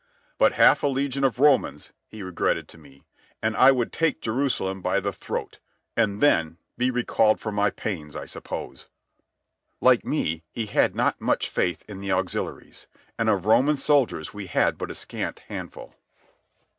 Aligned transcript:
"But 0.39 0.53
half 0.53 0.81
a 0.81 0.87
legion 0.87 1.23
of 1.23 1.37
Romans," 1.37 1.91
he 2.07 2.23
regretted 2.23 2.67
to 2.69 2.79
me, 2.79 3.03
"and 3.39 3.55
I 3.55 3.71
would 3.71 3.93
take 3.93 4.19
Jerusalem 4.19 4.81
by 4.81 4.99
the 4.99 5.13
throat... 5.13 5.59
and 5.95 6.19
then 6.21 6.57
be 6.75 6.89
recalled 6.89 7.39
for 7.39 7.51
my 7.51 7.69
pains, 7.69 8.15
I 8.15 8.25
suppose." 8.25 8.87
Like 9.79 10.03
me, 10.03 10.41
he 10.49 10.65
had 10.65 10.95
not 10.95 11.19
too 11.19 11.25
much 11.25 11.49
faith 11.49 11.85
in 11.87 11.99
the 12.01 12.13
auxiliaries; 12.13 12.87
and 13.19 13.29
of 13.29 13.45
Roman 13.45 13.77
soldiers 13.77 14.33
we 14.33 14.47
had 14.47 14.75
but 14.79 14.89
a 14.89 14.95
scant 14.95 15.37
handful. 15.49 15.93